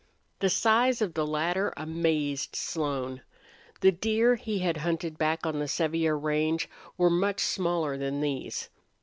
[0.39, 3.21] The size of the latter amazed Slone.
[3.81, 8.69] The deer he had hunted back on the Sevier range were much smaller than these.